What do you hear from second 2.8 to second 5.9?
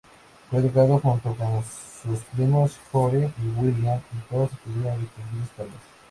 Gore y William, y todos obtuvieron distinguidas carreras.